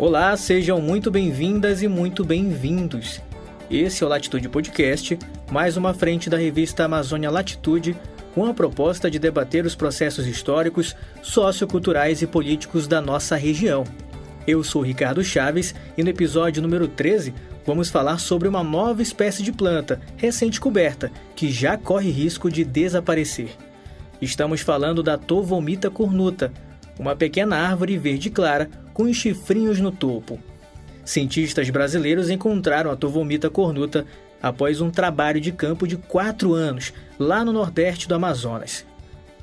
Olá, 0.00 0.34
sejam 0.34 0.80
muito 0.80 1.10
bem-vindas 1.10 1.82
e 1.82 1.86
muito 1.86 2.24
bem-vindos. 2.24 3.20
Esse 3.70 4.02
é 4.02 4.06
o 4.06 4.08
Latitude 4.08 4.48
Podcast, 4.48 5.18
mais 5.52 5.76
uma 5.76 5.92
frente 5.92 6.30
da 6.30 6.38
revista 6.38 6.86
Amazônia 6.86 7.30
Latitude, 7.30 7.94
com 8.34 8.46
a 8.46 8.54
proposta 8.54 9.10
de 9.10 9.18
debater 9.18 9.66
os 9.66 9.74
processos 9.74 10.26
históricos, 10.26 10.96
socioculturais 11.20 12.22
e 12.22 12.26
políticos 12.26 12.86
da 12.88 12.98
nossa 13.02 13.36
região. 13.36 13.84
Eu 14.46 14.64
sou 14.64 14.80
Ricardo 14.80 15.22
Chaves 15.22 15.74
e 15.98 16.02
no 16.02 16.08
episódio 16.08 16.62
número 16.62 16.88
13 16.88 17.34
vamos 17.66 17.90
falar 17.90 18.16
sobre 18.16 18.48
uma 18.48 18.64
nova 18.64 19.02
espécie 19.02 19.42
de 19.42 19.52
planta, 19.52 20.00
recém-descoberta, 20.16 21.12
que 21.36 21.50
já 21.50 21.76
corre 21.76 22.10
risco 22.10 22.50
de 22.50 22.64
desaparecer. 22.64 23.50
Estamos 24.18 24.62
falando 24.62 25.02
da 25.02 25.18
Tovomita 25.18 25.90
cornuta, 25.90 26.50
uma 27.00 27.16
pequena 27.16 27.56
árvore 27.56 27.96
verde 27.96 28.28
clara 28.28 28.68
com 28.92 29.10
chifrinhos 29.10 29.80
no 29.80 29.90
topo. 29.90 30.38
Cientistas 31.02 31.70
brasileiros 31.70 32.28
encontraram 32.28 32.90
a 32.90 32.96
Tovomita 32.96 33.48
cornuta 33.48 34.04
após 34.42 34.82
um 34.82 34.90
trabalho 34.90 35.40
de 35.40 35.50
campo 35.50 35.88
de 35.88 35.96
quatro 35.96 36.52
anos, 36.52 36.92
lá 37.18 37.42
no 37.42 37.54
nordeste 37.54 38.06
do 38.06 38.14
Amazonas. 38.14 38.84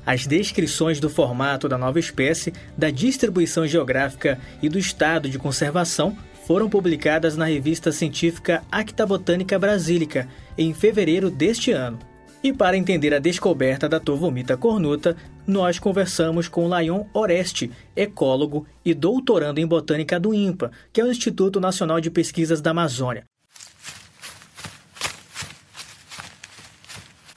As 0.06 0.24
descrições 0.24 1.00
do 1.00 1.10
formato 1.10 1.68
da 1.68 1.76
nova 1.76 1.98
espécie, 1.98 2.52
da 2.76 2.90
distribuição 2.90 3.66
geográfica 3.66 4.38
e 4.62 4.68
do 4.68 4.78
estado 4.78 5.28
de 5.28 5.36
conservação 5.36 6.16
foram 6.46 6.70
publicadas 6.70 7.36
na 7.36 7.46
revista 7.46 7.90
científica 7.90 8.62
Acta 8.70 9.04
Botânica 9.04 9.58
Brasílica 9.58 10.28
em 10.56 10.72
fevereiro 10.72 11.28
deste 11.28 11.72
ano. 11.72 11.98
E 12.42 12.52
para 12.52 12.76
entender 12.76 13.12
a 13.12 13.18
descoberta 13.18 13.88
da 13.88 13.98
Tovomita 13.98 14.56
cornuta, 14.56 15.16
nós 15.44 15.78
conversamos 15.78 16.46
com 16.46 16.68
Layon 16.68 17.04
Oreste, 17.12 17.70
ecólogo 17.96 18.64
e 18.84 18.94
doutorando 18.94 19.58
em 19.58 19.66
botânica 19.66 20.20
do 20.20 20.32
INPA, 20.32 20.70
que 20.92 21.00
é 21.00 21.04
o 21.04 21.10
Instituto 21.10 21.58
Nacional 21.58 22.00
de 22.00 22.10
Pesquisas 22.10 22.60
da 22.60 22.70
Amazônia. 22.70 23.24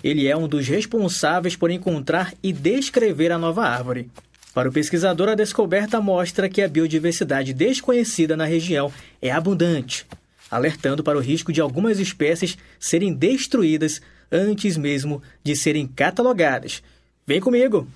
Ele 0.04 0.28
é 0.28 0.38
um 0.38 0.48
dos 0.48 0.68
responsáveis 0.68 1.56
por 1.56 1.72
encontrar 1.72 2.34
e 2.42 2.54
descrever 2.54 3.32
a 3.32 3.38
nova 3.38 3.64
árvore. 3.64 4.10
Para 4.54 4.70
o 4.70 4.72
pesquisador, 4.72 5.30
a 5.30 5.36
descoberta 5.36 6.00
mostra 6.02 6.50
que 6.50 6.62
a 6.62 6.68
biodiversidade 6.68 7.54
desconhecida 7.54 8.36
na 8.36 8.46
região 8.46 8.92
é 9.22 9.32
abundante, 9.32 10.06
alertando 10.50 11.04
para 11.04 11.18
o 11.18 11.22
risco 11.22 11.54
de 11.54 11.62
algumas 11.62 12.00
espécies 12.00 12.58
serem 12.80 13.14
destruídas 13.14 14.02
antes 14.32 14.78
mesmo 14.78 15.22
de 15.44 15.56
serem 15.56 15.86
catalogadas. 15.88 16.82
Vem 17.28 17.40
comigo! 17.40 17.88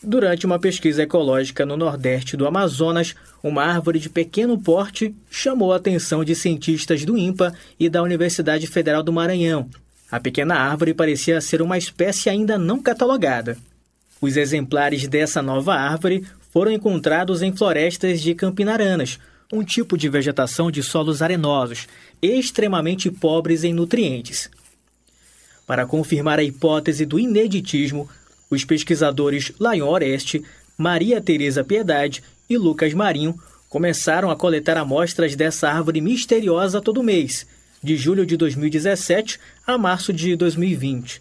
Durante 0.00 0.46
uma 0.46 0.58
pesquisa 0.58 1.02
ecológica 1.02 1.66
no 1.66 1.76
nordeste 1.76 2.36
do 2.36 2.46
Amazonas, 2.46 3.14
uma 3.42 3.64
árvore 3.64 3.98
de 3.98 4.08
pequeno 4.08 4.58
porte 4.58 5.14
chamou 5.28 5.72
a 5.72 5.76
atenção 5.76 6.24
de 6.24 6.34
cientistas 6.34 7.04
do 7.04 7.18
INPA 7.18 7.52
e 7.78 7.90
da 7.90 8.02
Universidade 8.02 8.66
Federal 8.66 9.02
do 9.02 9.12
Maranhão. 9.12 9.68
A 10.10 10.18
pequena 10.18 10.54
árvore 10.54 10.94
parecia 10.94 11.40
ser 11.40 11.60
uma 11.60 11.76
espécie 11.76 12.30
ainda 12.30 12.56
não 12.56 12.80
catalogada. 12.80 13.58
Os 14.20 14.36
exemplares 14.36 15.06
dessa 15.06 15.42
nova 15.42 15.74
árvore 15.74 16.24
foram 16.50 16.72
encontrados 16.72 17.42
em 17.42 17.54
florestas 17.54 18.20
de 18.20 18.34
campinaranas, 18.34 19.18
um 19.52 19.64
tipo 19.64 19.96
de 19.96 20.08
vegetação 20.08 20.70
de 20.70 20.82
solos 20.82 21.22
arenosos, 21.22 21.86
extremamente 22.20 23.10
pobres 23.10 23.64
em 23.64 23.72
nutrientes. 23.72 24.50
Para 25.66 25.86
confirmar 25.86 26.38
a 26.38 26.42
hipótese 26.42 27.04
do 27.04 27.18
ineditismo, 27.18 28.08
os 28.50 28.64
pesquisadores 28.64 29.52
Lion 29.60 29.88
Oreste, 29.88 30.42
Maria 30.76 31.20
Teresa 31.20 31.62
Piedade 31.64 32.22
e 32.48 32.56
Lucas 32.56 32.94
Marinho 32.94 33.38
começaram 33.68 34.30
a 34.30 34.36
coletar 34.36 34.78
amostras 34.78 35.36
dessa 35.36 35.68
árvore 35.68 36.00
misteriosa 36.00 36.80
todo 36.80 37.02
mês, 37.02 37.46
de 37.82 37.96
julho 37.96 38.24
de 38.24 38.36
2017 38.36 39.38
a 39.66 39.76
março 39.76 40.12
de 40.12 40.34
2020. 40.34 41.20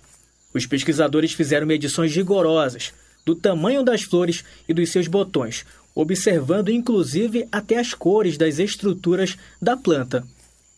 Os 0.54 0.66
pesquisadores 0.66 1.34
fizeram 1.34 1.68
medições 1.68 2.16
rigorosas, 2.16 2.94
do 3.28 3.36
tamanho 3.36 3.84
das 3.84 4.04
flores 4.04 4.46
e 4.70 4.74
dos 4.74 4.90
seus 4.90 5.06
botões, 5.06 5.66
observando 5.94 6.70
inclusive 6.70 7.46
até 7.52 7.78
as 7.78 7.94
cores 7.94 8.38
das 8.38 8.58
estruturas 8.58 9.38
da 9.62 9.76
planta. 9.76 10.26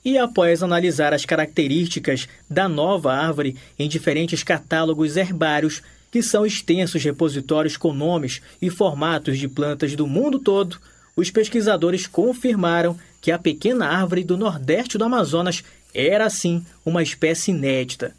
E 0.04 0.18
após 0.18 0.64
analisar 0.64 1.14
as 1.14 1.26
características 1.26 2.28
da 2.50 2.68
nova 2.68 3.14
árvore 3.14 3.56
em 3.78 3.88
diferentes 3.88 4.42
catálogos 4.42 5.16
herbários, 5.16 5.84
que 6.12 6.24
são 6.24 6.44
extensos 6.44 7.04
repositórios 7.04 7.78
com 7.78 7.94
nomes 7.94 8.42
e 8.60 8.72
formatos 8.72 9.38
de 9.38 9.48
plantas 9.48 9.96
do 9.96 10.08
mundo 10.08 10.40
todo, 10.40 10.80
os 11.16 11.30
pesquisadores 11.30 12.08
confirmaram 12.08 12.98
que 13.22 13.32
a 13.32 13.38
pequena 13.38 13.86
árvore 13.86 14.24
do 14.24 14.36
nordeste 14.36 14.98
do 14.98 15.04
Amazonas 15.04 15.64
era 15.94 16.28
sim 16.32 16.66
uma 16.84 17.04
espécie 17.04 17.52
inédita. 17.52 18.16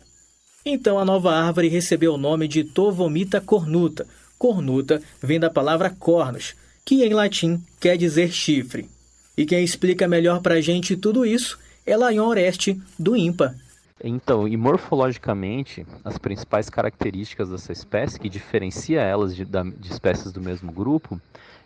Então 0.64 0.98
a 0.98 1.04
nova 1.04 1.34
árvore 1.34 1.68
recebeu 1.68 2.14
o 2.14 2.18
nome 2.18 2.46
de 2.46 2.62
Tovomita 2.62 3.40
cornuta, 3.40 4.06
Cornuta 4.40 5.02
vem 5.22 5.38
da 5.38 5.50
palavra 5.50 5.90
cornos, 5.90 6.54
que 6.82 7.04
em 7.04 7.12
latim 7.12 7.62
quer 7.78 7.98
dizer 7.98 8.32
chifre. 8.32 8.88
E 9.36 9.44
quem 9.44 9.62
explica 9.62 10.08
melhor 10.08 10.40
para 10.40 10.54
a 10.54 10.60
gente 10.62 10.96
tudo 10.96 11.26
isso 11.26 11.58
é 11.84 11.94
Laion 11.94 12.26
Oreste, 12.26 12.80
do 12.98 13.14
IMPA. 13.14 13.54
Então, 14.02 14.48
e 14.48 14.56
morfologicamente, 14.56 15.86
as 16.02 16.16
principais 16.16 16.70
características 16.70 17.50
dessa 17.50 17.70
espécie, 17.70 18.18
que 18.18 18.30
diferencia 18.30 19.02
elas 19.02 19.36
de, 19.36 19.44
de 19.44 19.92
espécies 19.92 20.32
do 20.32 20.40
mesmo 20.40 20.72
grupo, 20.72 21.20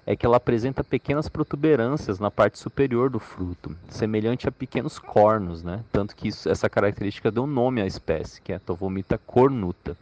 é 0.04 0.16
que 0.16 0.26
ela 0.26 0.38
apresenta 0.38 0.82
pequenas 0.82 1.28
protuberâncias 1.28 2.18
na 2.18 2.28
parte 2.28 2.58
superior 2.58 3.08
do 3.08 3.20
fruto, 3.20 3.76
semelhante 3.88 4.48
a 4.48 4.52
pequenos 4.52 4.98
cornos, 4.98 5.62
né? 5.62 5.78
Tanto 5.92 6.16
que 6.16 6.26
isso, 6.26 6.48
essa 6.48 6.68
característica 6.68 7.30
deu 7.30 7.46
nome 7.46 7.80
à 7.80 7.86
espécie, 7.86 8.42
que 8.42 8.52
é 8.52 8.56
a 8.56 8.60
Tovomita 8.60 9.16
cornuta. 9.16 9.96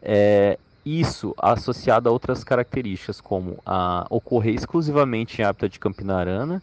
É, 0.00 0.56
isso 0.86 1.34
associado 1.36 2.08
a 2.08 2.12
outras 2.12 2.44
características, 2.44 3.20
como 3.20 3.58
a 3.66 4.06
ocorrer 4.08 4.54
exclusivamente 4.54 5.42
em 5.42 5.44
hábitat 5.44 5.72
de 5.72 5.80
campinarana, 5.80 6.62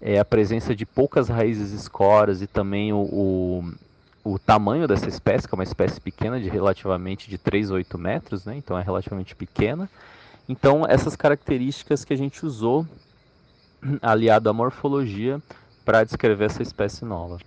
é, 0.00 0.18
a 0.18 0.24
presença 0.24 0.74
de 0.74 0.86
poucas 0.86 1.28
raízes 1.28 1.70
escoras 1.70 2.40
e 2.40 2.46
também 2.46 2.94
o, 2.94 2.96
o, 2.96 3.74
o, 4.24 4.38
tamanho 4.38 4.88
dessa 4.88 5.06
espécie, 5.06 5.46
que 5.46 5.54
é 5.54 5.56
uma 5.56 5.62
espécie 5.62 6.00
pequena, 6.00 6.40
de 6.40 6.48
relativamente 6.48 7.28
de 7.28 7.36
3 7.36 7.70
a 7.70 7.74
8 7.74 7.98
metros, 7.98 8.46
né? 8.46 8.56
então 8.56 8.76
é 8.78 8.82
relativamente 8.82 9.36
pequena. 9.36 9.88
Então, 10.48 10.86
essas 10.88 11.14
características 11.14 12.04
que 12.06 12.12
a 12.14 12.16
gente 12.16 12.44
usou, 12.44 12.86
aliado 14.00 14.48
à 14.48 14.52
morfologia, 14.52 15.40
para 15.84 16.04
descrever 16.04 16.46
essa 16.46 16.62
espécie 16.62 17.04
nova. 17.04 17.38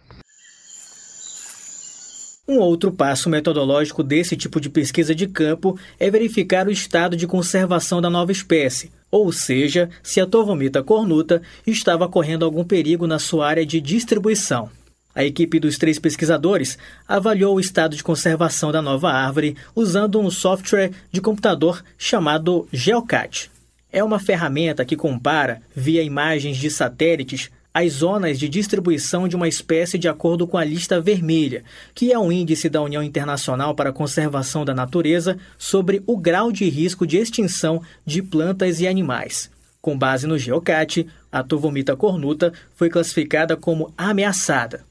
Um 2.48 2.60
outro 2.60 2.92
passo 2.92 3.28
metodológico 3.28 4.04
desse 4.04 4.38
tipo 4.38 4.62
de 4.62 4.70
pesquisa 4.70 5.16
de 5.16 5.26
campo 5.26 5.80
é 6.00 6.12
verificar 6.12 6.68
o 6.68 6.72
estado 6.72 7.18
de 7.18 7.26
conservação 7.26 8.00
da 8.00 8.08
nova 8.08 8.32
espécie, 8.32 8.92
ou 9.10 9.32
seja, 9.32 9.90
se 10.04 10.22
a 10.22 10.28
Tovomita 10.28 10.84
cornuta 10.84 11.42
estava 11.66 12.08
correndo 12.08 12.46
algum 12.46 12.64
perigo 12.64 13.08
na 13.08 13.18
sua 13.18 13.48
área 13.48 13.66
de 13.66 13.82
distribuição. 13.82 14.70
A 15.16 15.24
equipe 15.24 15.60
dos 15.60 15.80
três 15.80 15.98
pesquisadores 15.98 16.78
avaliou 17.08 17.56
o 17.56 17.60
estado 17.60 17.96
de 17.96 18.04
conservação 18.04 18.72
da 18.72 18.82
nova 18.82 19.12
árvore 19.12 19.56
usando 19.74 20.20
um 20.20 20.30
software 20.30 20.92
de 21.12 21.22
computador 21.22 21.84
chamado 21.98 22.68
GeoCat. 22.72 23.50
É 23.92 24.04
uma 24.04 24.20
ferramenta 24.20 24.86
que 24.86 24.96
compara, 24.96 25.62
via 25.74 26.04
imagens 26.04 26.58
de 26.58 26.70
satélites, 26.70 27.50
as 27.76 27.92
zonas 27.92 28.40
de 28.40 28.48
distribuição 28.48 29.28
de 29.28 29.36
uma 29.36 29.50
espécie 29.50 29.98
de 29.98 30.08
acordo 30.08 30.48
com 30.48 30.58
a 30.58 30.64
lista 30.64 31.02
vermelha, 31.02 31.62
que 31.94 32.10
é 32.10 32.18
um 32.18 32.32
índice 32.32 32.70
da 32.70 32.82
União 32.82 33.04
Internacional 33.04 33.76
para 33.76 33.90
a 33.90 33.94
Conservação 33.94 34.64
da 34.64 34.74
Natureza 34.74 35.38
sobre 35.58 36.02
o 36.08 36.16
grau 36.16 36.54
de 36.54 36.70
risco 36.70 37.06
de 37.06 37.18
extinção 37.18 37.82
de 38.06 38.22
plantas 38.22 38.80
e 38.80 38.88
animais. 38.88 39.52
Com 39.82 39.98
base 39.98 40.26
no 40.26 40.38
Geocat, 40.38 41.06
a 41.30 41.44
Tovomita 41.44 41.98
cornuta 41.98 42.54
foi 42.76 42.90
classificada 42.90 43.58
como 43.58 43.94
ameaçada. 43.98 44.86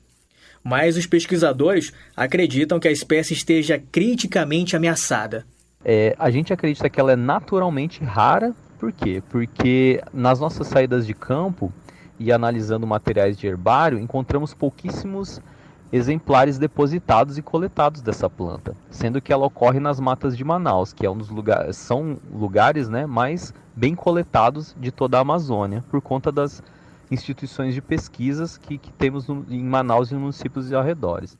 Mas 0.62 0.99
os 0.99 1.06
pesquisadores 1.06 1.91
acreditam 2.14 2.79
que 2.79 2.87
a 2.87 2.93
espécie 2.93 3.32
esteja 3.32 3.82
criticamente 3.91 4.76
ameaçada. 4.76 5.47
É, 5.82 6.14
a 6.19 6.31
gente 6.31 6.53
acredita 6.53 6.91
que 6.91 7.00
ela 7.00 7.12
é 7.12 7.17
naturalmente 7.17 8.05
rara, 8.05 8.55
por 8.79 8.93
quê? 8.93 9.23
Porque 9.31 10.03
nas 10.12 10.38
nossas 10.38 10.67
saídas 10.67 11.06
de 11.06 11.14
campo, 11.14 11.73
e 12.25 12.32
analisando 12.32 12.87
materiais 12.87 13.37
de 13.37 13.47
herbário, 13.47 13.99
encontramos 13.99 14.55
pouquíssimos 14.55 15.43
exemplares 15.93 16.56
depositados 16.56 17.37
e 17.37 17.43
coletados 17.43 18.00
dessa 18.00 18.31
planta, 18.31 18.75
sendo 18.91 19.21
que 19.21 19.31
ela 19.31 19.44
ocorre 19.44 19.79
nas 19.79 20.00
matas 20.00 20.35
de 20.35 20.43
Manaus, 20.43 20.94
que 20.94 21.05
é 21.05 21.11
um 21.11 21.19
dos 21.19 21.29
lugares, 21.29 21.76
são 21.76 22.17
lugares 22.32 22.88
né, 22.88 23.05
mais 23.05 23.53
bem 23.76 23.94
coletados 23.94 24.75
de 24.81 24.91
toda 24.91 25.19
a 25.19 25.21
Amazônia, 25.21 25.85
por 25.91 26.00
conta 26.00 26.32
das 26.32 26.62
instituições 27.11 27.75
de 27.75 27.82
pesquisas 27.82 28.56
que, 28.56 28.79
que 28.79 28.91
temos 28.93 29.29
no, 29.29 29.44
em 29.50 29.62
Manaus 29.62 30.11
e 30.11 30.15
nos 30.15 30.23
municípios 30.23 30.73
arredores. 30.73 31.37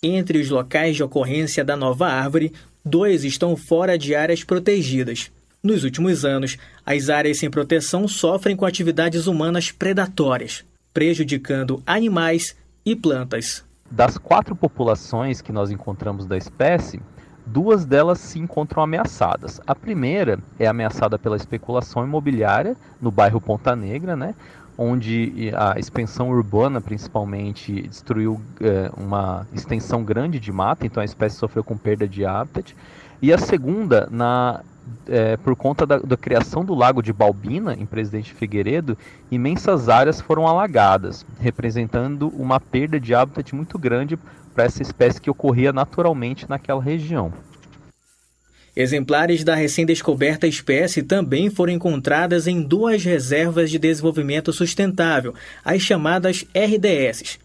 Entre 0.00 0.38
os 0.38 0.48
locais 0.48 0.94
de 0.94 1.02
ocorrência 1.02 1.64
da 1.64 1.76
nova 1.76 2.06
árvore, 2.06 2.52
dois 2.84 3.24
estão 3.24 3.56
fora 3.56 3.98
de 3.98 4.14
áreas 4.14 4.44
protegidas. 4.44 5.32
Nos 5.62 5.82
últimos 5.82 6.24
anos, 6.24 6.56
as 6.86 7.10
áreas 7.10 7.38
sem 7.38 7.50
proteção 7.50 8.06
sofrem 8.06 8.54
com 8.54 8.64
atividades 8.64 9.26
humanas 9.26 9.72
predatórias, 9.72 10.64
prejudicando 10.94 11.82
animais 11.84 12.56
e 12.84 12.94
plantas. 12.94 13.64
Das 13.90 14.16
quatro 14.16 14.54
populações 14.54 15.40
que 15.40 15.50
nós 15.50 15.70
encontramos 15.72 16.26
da 16.26 16.36
espécie, 16.36 17.00
duas 17.44 17.84
delas 17.84 18.20
se 18.20 18.38
encontram 18.38 18.84
ameaçadas. 18.84 19.60
A 19.66 19.74
primeira 19.74 20.38
é 20.60 20.66
ameaçada 20.68 21.18
pela 21.18 21.36
especulação 21.36 22.04
imobiliária 22.04 22.76
no 23.00 23.10
bairro 23.10 23.40
Ponta 23.40 23.74
Negra, 23.74 24.14
né, 24.14 24.36
onde 24.76 25.50
a 25.56 25.76
expansão 25.76 26.30
urbana 26.30 26.80
principalmente 26.80 27.82
destruiu 27.82 28.40
é, 28.60 28.90
uma 28.96 29.44
extensão 29.52 30.04
grande 30.04 30.38
de 30.38 30.52
mata, 30.52 30.86
então 30.86 31.00
a 31.00 31.04
espécie 31.04 31.36
sofreu 31.36 31.64
com 31.64 31.76
perda 31.76 32.06
de 32.06 32.24
hábitat. 32.24 32.76
E 33.20 33.32
a 33.32 33.38
segunda, 33.38 34.06
na, 34.08 34.62
é, 35.06 35.36
por 35.36 35.54
conta 35.56 35.86
da, 35.86 35.98
da, 35.98 36.16
criação 36.16 36.64
do 36.64 36.74
lago 36.74 37.02
de 37.02 37.12
Balbina, 37.12 37.74
em 37.74 37.86
Presidente 37.86 38.34
Figueiredo, 38.34 38.96
imensas 39.30 39.88
áreas 39.88 40.20
foram 40.20 40.46
alagadas, 40.46 41.24
representando 41.40 42.28
uma 42.28 42.60
perda 42.60 42.98
de 43.00 43.14
hábitat 43.14 43.54
muito 43.54 43.78
grande 43.78 44.18
para 44.54 44.64
essa 44.64 44.82
espécie 44.82 45.20
que 45.20 45.30
ocorria 45.30 45.72
naturalmente 45.72 46.48
naquela 46.48 46.82
região. 46.82 47.32
Exemplares 48.76 49.42
da 49.42 49.56
recém-descoberta 49.56 50.46
espécie 50.46 51.02
também 51.02 51.50
foram 51.50 51.72
encontradas 51.72 52.46
em 52.46 52.62
duas 52.62 53.02
reservas 53.04 53.70
de 53.70 53.78
desenvolvimento 53.78 54.52
sustentável, 54.52 55.34
as 55.64 55.82
chamadas 55.82 56.44
RDS. 56.54 57.40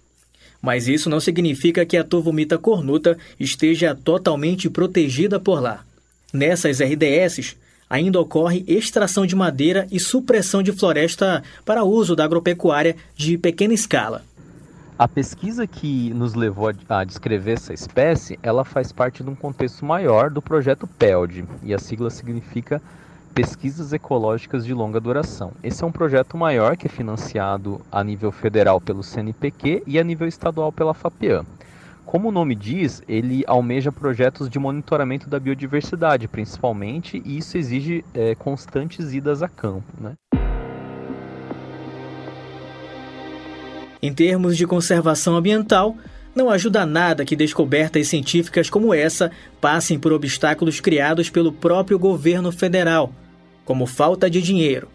Mas 0.62 0.88
isso 0.88 1.10
não 1.10 1.20
significa 1.20 1.86
que 1.86 1.98
a 1.98 2.04
turvomita 2.04 2.58
cornuta 2.58 3.18
esteja 3.40 3.96
totalmente 3.96 4.70
protegida 4.70 5.40
por 5.40 5.60
lá. 5.60 5.84
Nessas 6.34 6.80
RDS, 6.80 7.56
ainda 7.88 8.20
ocorre 8.20 8.66
extração 8.68 9.24
de 9.24 9.36
madeira 9.36 9.86
e 9.92 10.00
supressão 10.00 10.64
de 10.64 10.72
floresta 10.72 11.44
para 11.64 11.84
uso 11.84 12.16
da 12.16 12.24
agropecuária 12.24 12.96
de 13.16 13.38
pequena 13.38 13.72
escala. 13.72 14.24
A 14.98 15.08
pesquisa 15.08 15.68
que 15.68 16.12
nos 16.12 16.34
levou 16.34 16.74
a 16.90 17.04
descrever 17.04 17.52
essa 17.52 17.72
espécie, 17.72 18.40
ela 18.42 18.66
faz 18.66 18.92
parte 18.92 19.24
de 19.24 19.30
um 19.30 19.36
contexto 19.36 19.86
maior 19.86 20.32
do 20.32 20.42
projeto 20.42 20.88
PELD, 20.88 21.46
e 21.62 21.72
a 21.72 21.78
sigla 21.78 22.10
significa 22.10 22.82
Pesquisas 23.36 23.94
Ecológicas 23.94 24.66
de 24.66 24.74
Longa 24.74 25.00
Duração. 25.00 25.52
Esse 25.64 25.84
é 25.84 25.88
um 25.88 25.92
projeto 25.92 26.36
maior 26.36 26.76
que 26.76 26.88
é 26.88 26.90
financiado 26.90 27.80
a 27.92 28.04
nível 28.04 28.32
federal 28.32 28.82
pelo 28.82 29.04
CNPq 29.04 29.84
e 29.86 30.00
a 30.00 30.04
nível 30.04 30.28
estadual 30.28 30.72
pela 30.72 30.96
FAPEAM. 30.96 31.46
Como 32.14 32.30
o 32.30 32.32
nome 32.32 32.54
diz, 32.54 33.02
ele 33.10 33.44
almeja 33.48 33.92
projetos 33.92 34.48
de 34.48 34.60
monitoramento 34.60 35.28
da 35.28 35.40
biodiversidade, 35.40 36.28
principalmente, 36.28 37.20
e 37.26 37.40
isso 37.40 37.58
exige 37.58 38.06
é, 38.14 38.36
constantes 38.36 39.12
idas 39.16 39.42
a 39.42 39.50
campo. 39.50 39.92
Né? 40.00 40.14
Em 44.00 44.14
termos 44.14 44.56
de 44.56 44.68
conservação 44.68 45.36
ambiental, 45.36 45.98
não 46.36 46.52
ajuda 46.52 46.86
nada 46.86 47.26
que 47.26 47.36
descobertas 47.36 48.10
científicas 48.10 48.70
como 48.70 48.94
essa 48.94 49.32
passem 49.60 49.98
por 49.98 50.14
obstáculos 50.14 50.80
criados 50.80 51.32
pelo 51.32 51.52
próprio 51.52 51.98
governo 51.98 52.52
federal, 52.52 53.12
como 53.66 53.88
falta 53.88 54.30
de 54.30 54.40
dinheiro. 54.40 54.88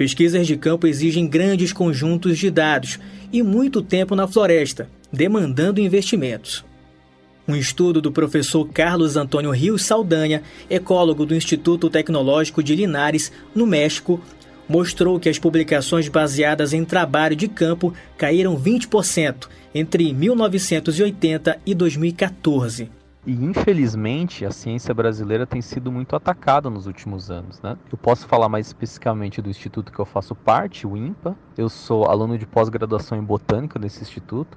Pesquisas 0.00 0.46
de 0.46 0.56
campo 0.56 0.86
exigem 0.86 1.26
grandes 1.26 1.74
conjuntos 1.74 2.38
de 2.38 2.50
dados 2.50 2.98
e 3.30 3.42
muito 3.42 3.82
tempo 3.82 4.16
na 4.16 4.26
floresta, 4.26 4.88
demandando 5.12 5.78
investimentos. 5.78 6.64
Um 7.46 7.54
estudo 7.54 8.00
do 8.00 8.10
professor 8.10 8.66
Carlos 8.72 9.18
Antônio 9.18 9.50
Rios 9.50 9.82
Saldanha, 9.82 10.42
ecólogo 10.70 11.26
do 11.26 11.34
Instituto 11.34 11.90
Tecnológico 11.90 12.62
de 12.62 12.74
Linares, 12.74 13.30
no 13.54 13.66
México, 13.66 14.18
mostrou 14.66 15.20
que 15.20 15.28
as 15.28 15.38
publicações 15.38 16.08
baseadas 16.08 16.72
em 16.72 16.82
trabalho 16.82 17.36
de 17.36 17.46
campo 17.46 17.92
caíram 18.16 18.58
20% 18.58 19.48
entre 19.74 20.14
1980 20.14 21.60
e 21.66 21.74
2014. 21.74 22.99
E 23.26 23.32
infelizmente 23.32 24.46
a 24.46 24.50
ciência 24.50 24.94
brasileira 24.94 25.46
tem 25.46 25.60
sido 25.60 25.92
muito 25.92 26.16
atacada 26.16 26.70
nos 26.70 26.86
últimos 26.86 27.30
anos. 27.30 27.60
Né? 27.60 27.76
Eu 27.92 27.98
posso 27.98 28.26
falar 28.26 28.48
mais 28.48 28.66
especificamente 28.66 29.42
do 29.42 29.50
instituto 29.50 29.92
que 29.92 29.98
eu 29.98 30.06
faço 30.06 30.34
parte, 30.34 30.86
o 30.86 30.96
INPA. 30.96 31.36
Eu 31.56 31.68
sou 31.68 32.06
aluno 32.06 32.38
de 32.38 32.46
pós-graduação 32.46 33.18
em 33.18 33.22
botânica 33.22 33.78
desse 33.78 34.02
instituto. 34.02 34.56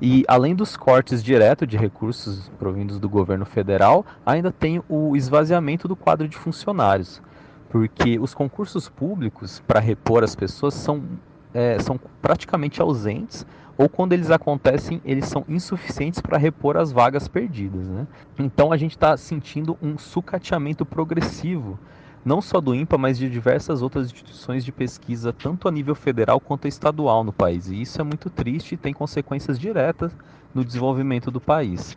E 0.00 0.24
além 0.26 0.54
dos 0.54 0.76
cortes 0.76 1.22
diretos 1.22 1.68
de 1.68 1.76
recursos 1.76 2.48
provindos 2.58 2.98
do 2.98 3.08
governo 3.08 3.44
federal, 3.44 4.04
ainda 4.24 4.50
tem 4.50 4.82
o 4.88 5.14
esvaziamento 5.14 5.86
do 5.86 5.94
quadro 5.94 6.26
de 6.26 6.36
funcionários 6.36 7.20
porque 7.72 8.18
os 8.18 8.34
concursos 8.34 8.90
públicos 8.90 9.62
para 9.66 9.80
repor 9.80 10.22
as 10.22 10.36
pessoas 10.36 10.74
são, 10.74 11.02
é, 11.54 11.78
são 11.78 11.98
praticamente 12.20 12.82
ausentes 12.82 13.46
ou 13.82 13.88
quando 13.88 14.12
eles 14.12 14.30
acontecem, 14.30 15.00
eles 15.04 15.26
são 15.26 15.44
insuficientes 15.48 16.20
para 16.20 16.38
repor 16.38 16.76
as 16.76 16.92
vagas 16.92 17.26
perdidas. 17.26 17.88
Né? 17.88 18.06
Então 18.38 18.70
a 18.70 18.76
gente 18.76 18.92
está 18.92 19.16
sentindo 19.16 19.76
um 19.82 19.98
sucateamento 19.98 20.86
progressivo, 20.86 21.76
não 22.24 22.40
só 22.40 22.60
do 22.60 22.76
INPA, 22.76 22.96
mas 22.96 23.18
de 23.18 23.28
diversas 23.28 23.82
outras 23.82 24.06
instituições 24.06 24.64
de 24.64 24.70
pesquisa, 24.70 25.32
tanto 25.32 25.66
a 25.66 25.72
nível 25.72 25.96
federal 25.96 26.38
quanto 26.38 26.68
estadual 26.68 27.24
no 27.24 27.32
país. 27.32 27.66
E 27.66 27.82
isso 27.82 28.00
é 28.00 28.04
muito 28.04 28.30
triste 28.30 28.74
e 28.74 28.78
tem 28.78 28.94
consequências 28.94 29.58
diretas 29.58 30.12
no 30.54 30.64
desenvolvimento 30.64 31.28
do 31.28 31.40
país. 31.40 31.96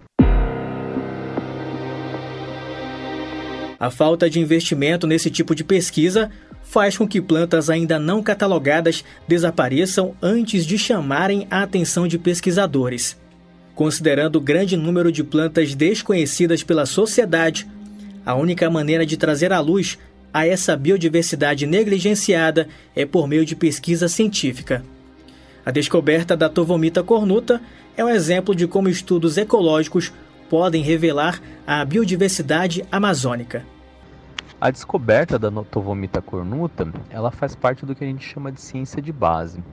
A 3.80 3.92
falta 3.92 4.28
de 4.28 4.40
investimento 4.40 5.06
nesse 5.06 5.30
tipo 5.30 5.54
de 5.54 5.64
pesquisa 5.64 6.32
faz 6.66 6.98
com 6.98 7.08
que 7.08 7.22
plantas 7.22 7.70
ainda 7.70 7.98
não 7.98 8.22
catalogadas 8.22 9.06
desapareçam 9.28 10.14
antes 10.22 10.66
de 10.66 10.78
chamarem 10.78 11.48
a 11.50 11.64
atenção 11.64 12.08
de 12.08 12.18
pesquisadores. 12.18 13.16
Considerando 13.74 14.38
o 14.38 14.42
grande 14.42 14.76
número 14.76 15.12
de 15.12 15.24
plantas 15.24 15.74
desconhecidas 15.76 16.64
pela 16.64 16.86
sociedade, 16.86 17.68
a 18.26 18.36
única 18.36 18.70
maneira 18.70 19.06
de 19.06 19.16
trazer 19.16 19.54
à 19.54 19.60
luz 19.60 19.98
a 20.34 20.46
essa 20.46 20.76
biodiversidade 20.76 21.66
negligenciada 21.66 22.68
é 22.96 23.06
por 23.06 23.28
meio 23.28 23.46
de 23.46 23.56
pesquisa 23.56 24.10
científica. 24.10 24.84
A 25.66 25.72
descoberta 25.72 26.36
da 26.36 26.50
tovomita 26.50 27.04
cornuta 27.04 27.62
é 27.96 28.04
um 28.04 28.10
exemplo 28.10 28.54
de 28.54 28.68
como 28.68 28.90
estudos 28.90 29.38
ecológicos 29.38 30.12
podem 30.50 30.84
revelar 30.84 31.42
a 31.66 31.84
biodiversidade 31.86 32.84
amazônica. 32.92 33.75
A 34.66 34.72
descoberta 34.72 35.38
da 35.38 35.52
Notovomita 35.52 36.24
cornuta, 36.24 36.92
ela 37.12 37.30
faz 37.30 37.54
parte 37.56 37.86
do 37.86 37.94
que 37.94 38.04
a 38.04 38.08
gente 38.08 38.26
chama 38.26 38.52
de 38.52 38.60
ciência 38.60 39.00
de 39.00 39.14
base. 39.14 39.64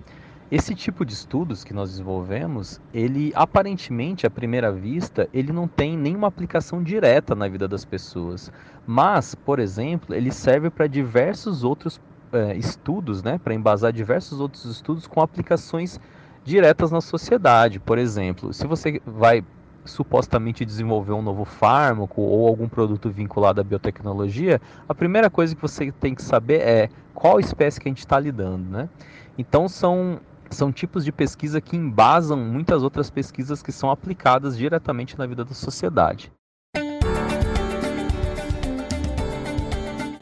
Esse 0.50 0.74
tipo 0.74 1.02
de 1.02 1.14
estudos 1.14 1.64
que 1.64 1.72
nós 1.72 1.92
desenvolvemos, 1.92 2.78
ele 2.92 3.32
aparentemente, 3.34 4.26
à 4.26 4.30
primeira 4.30 4.70
vista, 4.70 5.26
ele 5.32 5.50
não 5.50 5.66
tem 5.66 5.96
nenhuma 5.96 6.26
aplicação 6.28 6.82
direta 6.82 7.34
na 7.34 7.48
vida 7.48 7.66
das 7.66 7.86
pessoas. 7.86 8.52
Mas, 8.86 9.34
por 9.34 9.58
exemplo, 9.58 10.14
ele 10.14 10.30
serve 10.30 10.68
para 10.68 10.86
diversos 10.86 11.64
outros 11.64 11.98
é, 12.30 12.54
estudos, 12.54 13.22
né, 13.22 13.40
para 13.42 13.54
embasar 13.54 13.94
diversos 13.94 14.40
outros 14.40 14.66
estudos 14.66 15.06
com 15.06 15.22
aplicações 15.22 15.98
diretas 16.44 16.90
na 16.90 17.00
sociedade. 17.00 17.80
Por 17.80 17.96
exemplo, 17.96 18.52
se 18.52 18.66
você 18.66 19.00
vai 19.06 19.42
supostamente 19.84 20.64
desenvolver 20.64 21.12
um 21.12 21.22
novo 21.22 21.44
fármaco 21.44 22.22
ou 22.22 22.46
algum 22.46 22.68
produto 22.68 23.10
vinculado 23.10 23.60
à 23.60 23.64
biotecnologia, 23.64 24.60
a 24.88 24.94
primeira 24.94 25.28
coisa 25.28 25.54
que 25.54 25.62
você 25.62 25.90
tem 25.92 26.14
que 26.14 26.22
saber 26.22 26.60
é 26.60 26.88
qual 27.14 27.40
espécie 27.40 27.80
que 27.80 27.88
a 27.88 27.90
gente 27.90 27.98
está 27.98 28.18
lidando, 28.18 28.68
né? 28.70 28.88
Então 29.36 29.68
são 29.68 30.20
são 30.50 30.70
tipos 30.70 31.02
de 31.02 31.10
pesquisa 31.10 31.62
que 31.62 31.76
embasam 31.76 32.36
muitas 32.36 32.82
outras 32.82 33.08
pesquisas 33.08 33.62
que 33.62 33.72
são 33.72 33.90
aplicadas 33.90 34.56
diretamente 34.56 35.18
na 35.18 35.26
vida 35.26 35.46
da 35.46 35.54
sociedade. 35.54 36.30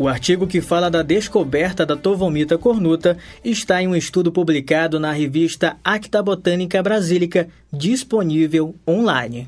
O 0.01 0.09
artigo 0.09 0.47
que 0.47 0.63
fala 0.63 0.91
da 0.91 1.03
descoberta 1.03 1.85
da 1.85 1.95
tovomita 1.95 2.57
cornuta 2.57 3.19
está 3.45 3.83
em 3.83 3.87
um 3.87 3.95
estudo 3.95 4.33
publicado 4.33 4.99
na 4.99 5.13
revista 5.13 5.77
Acta 5.85 6.23
Botânica 6.23 6.83
Brasílica, 6.83 7.49
disponível 7.71 8.75
online. 8.89 9.45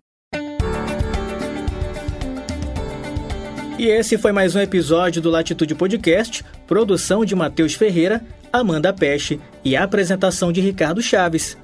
E 3.78 3.86
esse 3.86 4.18
foi 4.18 4.30
mais 4.30 4.54
um 4.54 4.60
episódio 4.60 5.22
do 5.22 5.30
Latitude 5.30 5.74
Podcast, 5.74 6.44
produção 6.66 7.24
de 7.24 7.34
Matheus 7.34 7.72
Ferreira, 7.72 8.22
Amanda 8.52 8.92
Peste 8.92 9.40
e 9.64 9.74
apresentação 9.74 10.52
de 10.52 10.60
Ricardo 10.60 11.00
Chaves. 11.00 11.56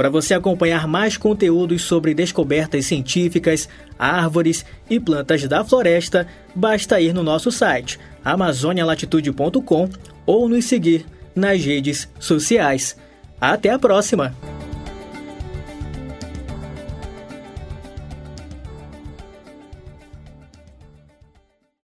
Para 0.00 0.08
você 0.08 0.32
acompanhar 0.32 0.88
mais 0.88 1.18
conteúdos 1.18 1.82
sobre 1.82 2.14
descobertas 2.14 2.86
científicas, 2.86 3.68
árvores 3.98 4.64
e 4.88 4.98
plantas 4.98 5.46
da 5.46 5.62
floresta, 5.62 6.26
basta 6.54 6.98
ir 7.02 7.12
no 7.12 7.22
nosso 7.22 7.52
site 7.52 8.00
amazonialatitude.com 8.24 9.90
ou 10.24 10.48
nos 10.48 10.64
seguir 10.64 11.04
nas 11.36 11.62
redes 11.62 12.08
sociais. 12.18 12.96
Até 13.38 13.68
a 13.68 13.78
próxima! 13.78 14.34